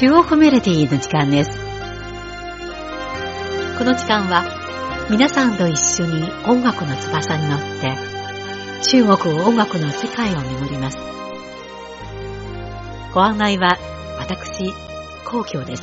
[0.00, 1.50] 中央メロディーの時間です。
[3.76, 4.46] この時間は
[5.10, 7.94] 皆さんと一緒に音楽の翼に乗って
[8.88, 10.96] 中国音楽の世界を巡ります。
[13.12, 13.76] ご案内は
[14.18, 14.72] 私、
[15.26, 15.82] 皇居です。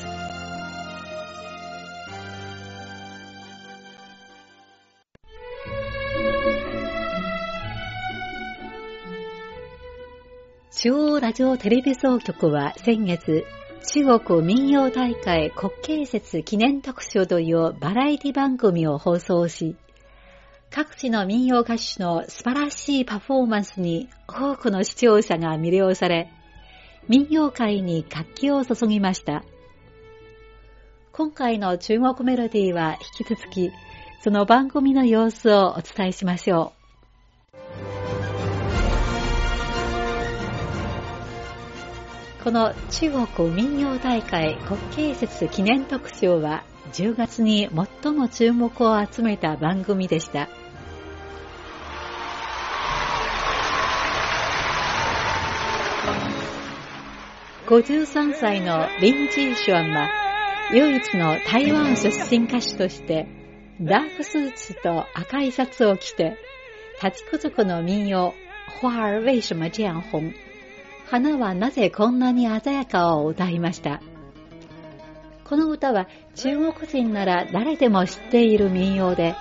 [10.71, 13.45] 中央ラジオテレビ総局は先月、
[13.85, 19.75] 中国民謡大会国慶節記念特集というバラエティ番組を放送し、
[20.69, 26.29] 各地の民謡歌手の素晴らしいパフォーマンスに多くの視聴者が魅了され、
[27.07, 29.43] 民謡界に活気を注ぎました。
[31.13, 33.71] 今回の中国メロディーは引き続き、
[34.21, 36.76] その番組の様子をお伝えしましょう。
[42.43, 46.63] この中国民謡大会国慶節記念特集は
[46.93, 47.69] 10月に
[48.03, 50.47] 最も注目を集めた番組でした。
[57.67, 60.09] 53歳の林ジーシュアンは
[60.71, 63.27] 唯一の台湾出身歌手として
[63.81, 66.37] ダークスーツと赤いシャツを着て、
[67.03, 68.33] 立ち族の民謡、
[68.81, 70.33] 花儿为什么这样红？
[71.09, 74.01] 花はなぜこんなに鮮やかを歌いました？
[75.45, 79.33] この歌は中国人なら誰でも知っている民謡で、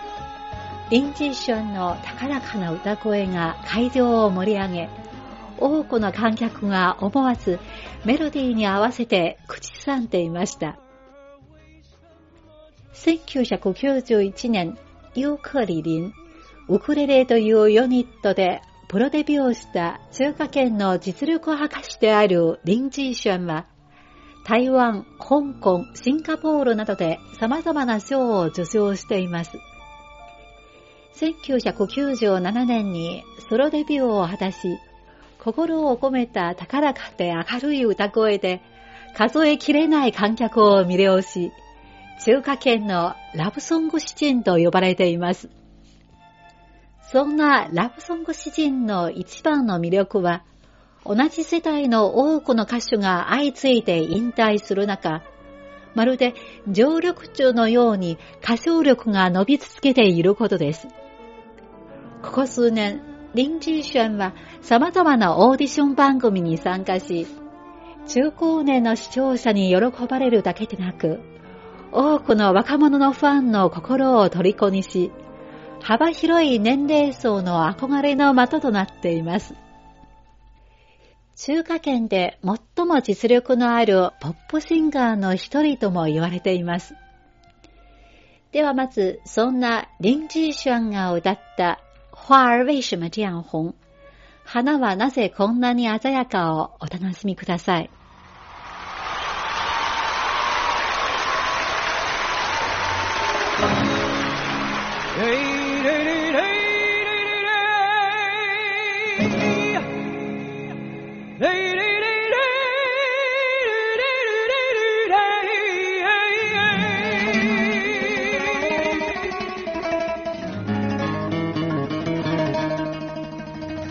[0.91, 4.89] リンジーションの高らかな歌声が会場を盛り上げ、
[5.59, 7.59] 多くの観客が思わず
[8.05, 10.79] メロディーに合わせて口ずさんでいました。
[12.95, 14.79] 1991年、
[15.17, 16.13] ユークリリン、
[16.69, 23.67] ウクレレというユニットでプロデビューした中華圏の実力派歌手であるリン・ジーシュンは、
[24.45, 29.59] 台湾、香港、シンガポールなどで様々な賞を受賞しています。
[31.17, 34.79] 1997年にソロデビューを果たし、
[35.41, 38.63] 心を込めた高らかで明るい歌声で
[39.17, 41.51] 数えきれない観客を魅了し、
[42.25, 45.49] 中華圏のラブソング詩人と呼ばれています。
[47.13, 50.45] そんなラブソング詩人の一番の魅力は、
[51.05, 55.23] 同じ世代の多くの歌手が相次いで引退する中、
[55.95, 56.35] まるで
[56.69, 60.89] 常緑中のように歌唱力が伸び続けていることです。
[62.23, 63.01] ここ数年、
[63.35, 67.29] リンジーシュンは様々なオーディション番組に参加し、
[68.09, 71.21] 中高年の視聴者に喜ばれるだけでなく、
[71.93, 75.13] 多くの若者のファンの心を虜にし、
[75.83, 79.55] 幅広い年齢層の憧れの的となっています。
[81.37, 86.95] 中華圏で最も実力のあるポップシンガーの一人とも言われています。
[88.53, 91.79] ではまず、そんな林ジーシュンが歌った
[92.11, 93.75] 花儿为什么这样红？
[94.45, 97.91] 花はなぜこんなに鮮やかをお楽しみください。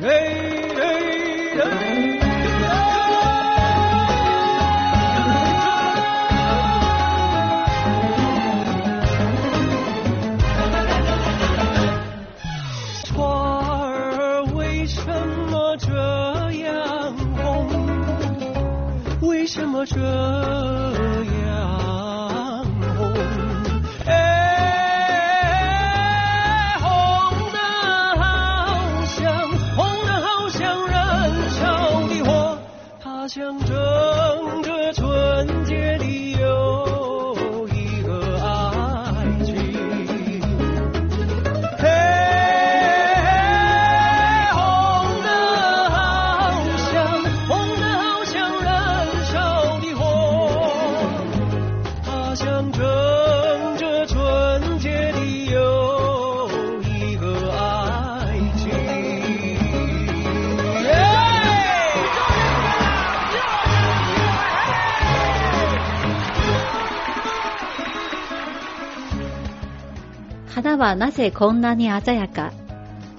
[0.05, 1.94] 花
[70.95, 72.53] なぜこんなに鮮やか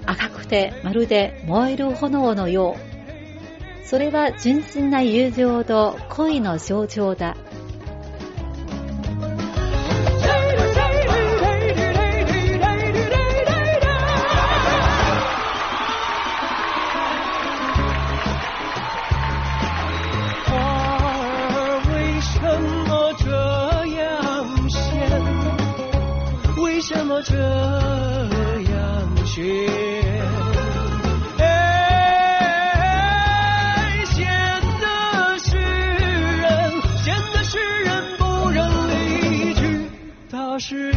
[0.05, 3.85] 赤くてまるで燃える炎のよう。
[3.85, 7.37] それは純粋な友情と恋の象徴だ。
[40.59, 40.96] 是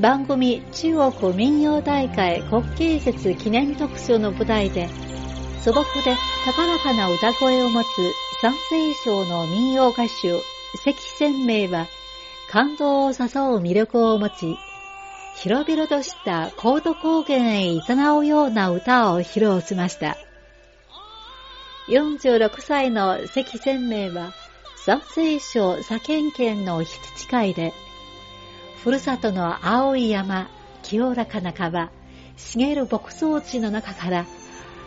[0.00, 4.88] 番組中国民謡大会国慶節記念特集の舞台で
[5.60, 7.86] 素朴で高らかな歌声を持つ
[8.40, 10.08] 山西省の民謡歌手
[10.84, 11.88] 関鮮明は
[12.48, 13.18] 感動を誘う
[13.60, 14.56] 魅力を持ち
[15.34, 17.80] 広々とした高度高原へ誘
[18.20, 20.16] うような歌を披露しました。
[21.88, 24.32] 46歳の関鮮明は
[24.84, 27.72] 山西省左県県の羊飼いで
[28.82, 30.48] ふるさとの青い山、
[30.82, 31.90] 清らかな川、
[32.36, 34.26] 茂る牧草地の中から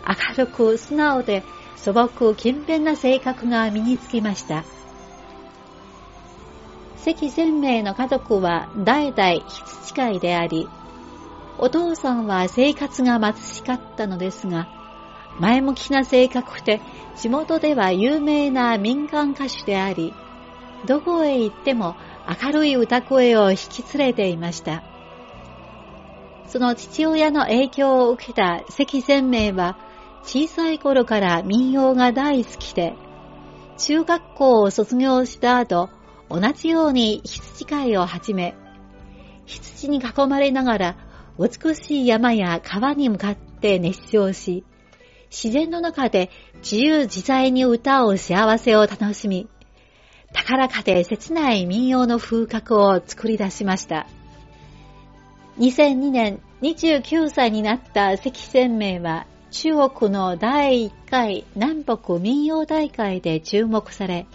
[0.07, 1.43] 明るく素直で
[1.75, 4.63] 素朴勤勉な性格が身につきました。
[7.03, 10.69] 関鮮明の家族は代々羊飼いであり、
[11.57, 14.69] お父さんは生活が貧しかったのですが、
[15.39, 16.79] 前向きな性格で
[17.17, 20.13] 地元では有名な民間歌手であり、
[20.85, 21.95] どこへ行っても
[22.43, 24.83] 明るい歌声を引き連れていました。
[26.47, 29.77] その父親の影響を受けた関鮮明は
[30.23, 32.95] 小さい頃から民謡が大好きで、
[33.77, 35.89] 中学校を卒業した後、
[36.29, 38.55] 同じように羊飼いを始め、
[39.45, 40.97] 羊に囲まれながら
[41.39, 44.63] 美しい山や川に向かって熱唱し、
[45.29, 49.49] 自然の中で自由自在に歌う幸せを楽しみ、
[50.33, 54.07] 高らかで切ない民謡の風格を作り出しました。
[55.59, 64.25] 2002年29歳になった関鮮明は中国の第1回南北民謡大会で注目され、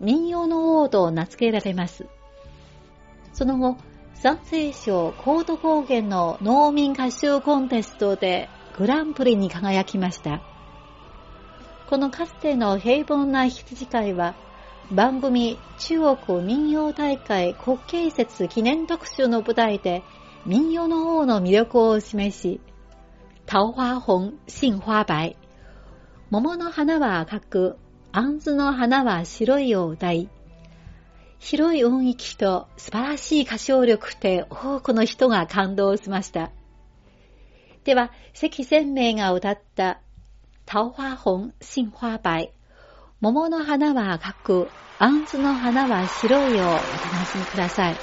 [0.00, 2.06] 民謡の王と名付けられます。
[3.34, 3.76] その後、
[4.14, 8.48] 山西省高度高原の農民歌唱コンテストで
[8.78, 10.42] グランプリに輝きました。
[11.88, 14.34] このかつての平凡な羊飼いは、
[14.90, 20.02] 番組中国民謡大会国慶節記念特集の舞台で
[20.46, 22.60] 民謡の王の魅力を示し、
[23.50, 25.36] 桃花紅、杏花白、
[26.30, 27.78] 桃の花は赤く、
[28.12, 30.28] 杏の花は白いを歌い、
[31.38, 36.50] 広い音域と素晴らしい歌唱力で多くの人が感動しました。
[37.84, 40.00] では、関鮮明が歌った
[40.72, 42.52] 桃花紅、杏花白、
[43.22, 48.02] 桃の花は赤く、杏の花は白いをお楽しみください。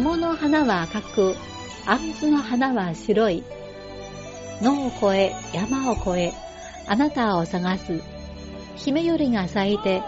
[0.00, 1.36] 桃の花は赤く、
[1.86, 3.42] あんずの花は白い。
[4.60, 6.34] 野を越え、山を越え、
[6.86, 8.02] あなたを探す。
[8.76, 10.02] 姫よりが咲いて、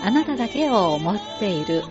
[0.00, 1.82] あなただけを思っている。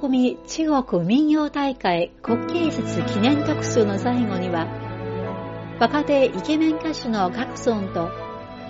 [0.00, 4.66] 組中国民謡大会国慶節記念特集の最後には、
[5.80, 8.10] 若手イケメン歌手のカクソンと、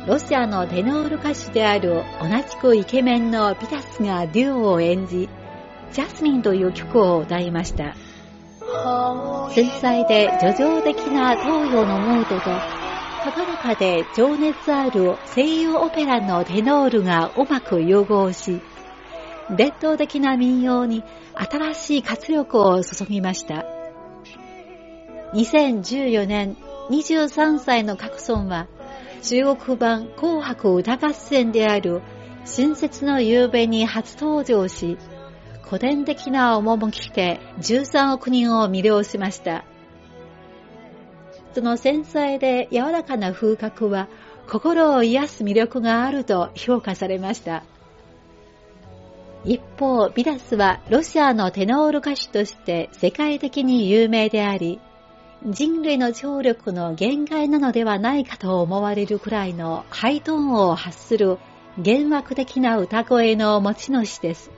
[0.06, 5.28] ロシアのテノール歌手である同じくイケメンのピタスがデュオを演じ、
[5.92, 7.94] ジャスミンという曲を歌いました。
[9.50, 12.50] 繊細で叙情的な東洋のモードと、
[13.24, 18.60] 高らかで情熱ある西洋オペラのテノールがうまく融合し、
[19.56, 23.64] 伝統的な民謡に新しい活力を注ぎました。
[25.34, 26.56] 2014年
[26.90, 28.66] 23歳のカクソンは
[29.22, 32.02] 中国版紅白歌合戦である
[32.44, 34.96] 新節の夕べに初登場し、
[35.62, 39.64] 古典的な趣で13億人を魅了しました。
[41.52, 44.08] その繊細で柔らかな風格は
[44.48, 47.64] 心を癒す魅力があると評価されました。
[49.48, 54.78] 一方、ビダスはロシアのテノール歌手として世界的に有名であり、
[55.42, 61.38] 人類の聴力の限界なのではないかと思われるくらいのハイトーンを発する
[61.78, 64.50] 幻惑的な歌声の持ち主です。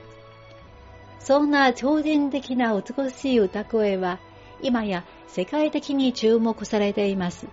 [1.19, 4.19] そんな超人的な美しい歌声は、
[4.61, 7.47] 今や世界的に注目されています。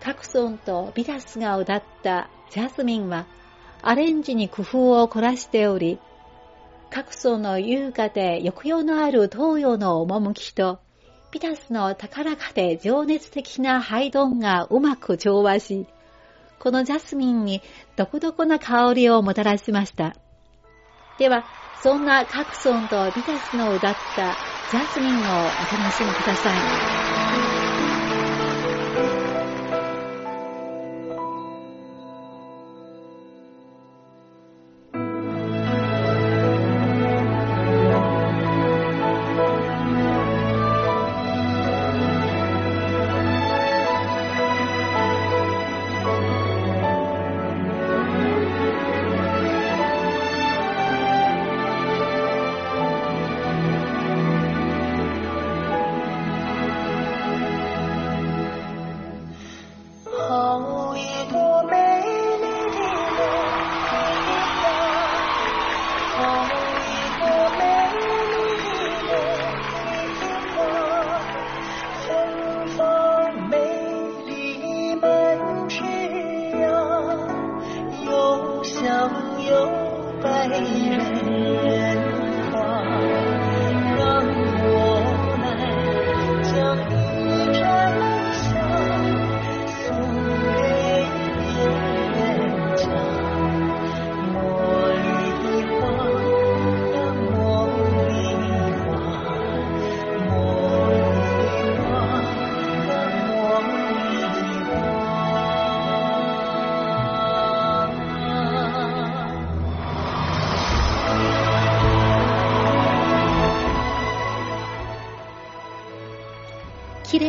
[0.00, 3.26] カクソンとビダスが歌ったジャスミンは、
[3.82, 5.98] アレンジに工夫を凝らしており、
[6.90, 10.80] 各層の優雅で抑揚のある東洋の趣と、
[11.30, 15.86] ピタスの高らかで情熱的なハイドンがうまく調和し、
[16.58, 17.62] このジャスミンに
[17.96, 20.16] 独特な香りをもたらしました。
[21.18, 26.68] では、そんなカクソンとビタスの歌ったジャスミンをお楽しみください。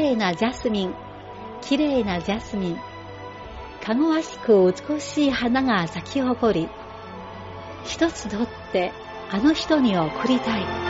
[0.09, 0.95] 麗なジャスミン、
[1.61, 2.77] 綺麗なジャスミン。
[3.83, 6.69] かごわしく美しい花が咲き誇り、
[7.83, 8.91] 一つ取って
[9.31, 10.88] あの人に贈りたい。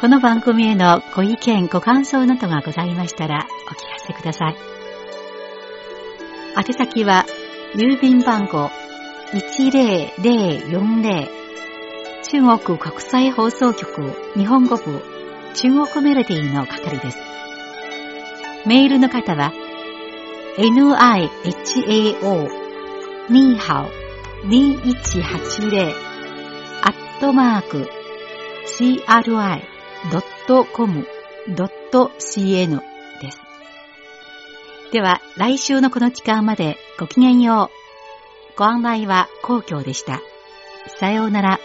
[0.00, 4.56] この番組へのご意見、ご感想などがございましたらお聞かせください。
[6.56, 7.26] 宛先は、
[7.74, 8.70] 郵便番号
[9.34, 11.28] 10040
[12.22, 15.02] 中国国際放送局日本語部
[15.52, 17.18] 中国メロディーの係です。
[18.66, 19.52] メールの方は、
[23.28, 25.92] nihao2180
[26.84, 27.90] アットマーク
[28.64, 29.69] CRI
[30.08, 31.06] .com.cn
[33.20, 33.38] です。
[34.92, 37.70] では、来週のこの時間までごきげんよ
[38.54, 38.58] う。
[38.58, 40.20] ご案内は公共でした。
[40.98, 41.60] さようなら。